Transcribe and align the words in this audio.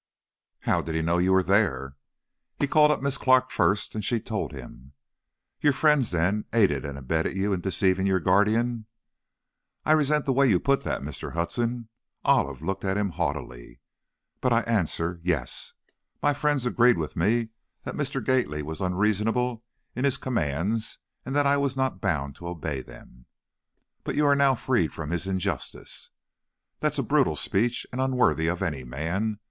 "How 0.61 0.81
did 0.81 0.95
he 0.95 1.03
know 1.03 1.19
you 1.19 1.31
were 1.31 1.43
there?" 1.43 1.95
"He 2.59 2.65
called 2.65 2.89
up 2.89 3.03
Miss 3.03 3.19
Clark 3.19 3.51
first, 3.51 3.93
and 3.93 4.03
she 4.03 4.19
told 4.19 4.51
him." 4.51 4.93
"Your 5.59 5.73
friends, 5.73 6.09
then, 6.09 6.45
aided 6.51 6.83
and 6.85 6.97
abetted 6.97 7.37
you 7.37 7.53
in 7.53 7.61
deceiving 7.61 8.07
your 8.07 8.19
guardian?" 8.19 8.87
"I 9.85 9.91
resent 9.91 10.25
the 10.25 10.33
way 10.33 10.49
you 10.49 10.59
put 10.59 10.81
that, 10.85 11.03
Mr. 11.03 11.33
Hudson," 11.33 11.89
Olive 12.25 12.63
looked 12.63 12.83
at 12.83 12.97
him 12.97 13.11
haughtily, 13.11 13.79
"but 14.39 14.51
I 14.51 14.61
answer, 14.61 15.19
yes. 15.21 15.73
My 16.19 16.33
friends 16.33 16.65
agreed 16.65 16.97
with 16.97 17.15
me 17.15 17.49
that 17.83 17.93
Mr. 17.93 18.25
Gately 18.25 18.63
was 18.63 18.81
unreasonable 18.81 19.63
in 19.95 20.03
his 20.03 20.17
commands 20.17 20.97
and 21.27 21.35
that 21.35 21.45
I 21.45 21.57
was 21.57 21.77
not 21.77 22.01
bound 22.01 22.35
to 22.37 22.47
obey 22.47 22.81
them." 22.81 23.27
"But 24.03 24.15
you 24.15 24.25
are 24.25 24.35
now 24.35 24.55
freed 24.55 24.91
from 24.93 25.11
his 25.11 25.27
injustice." 25.27 26.09
"That 26.79 26.93
is 26.93 26.97
a 26.97 27.03
brutal 27.03 27.35
speech 27.35 27.85
and 27.91 28.01
unworthy 28.01 28.47
of 28.47 28.63
any 28.63 28.83
man! 28.83 29.37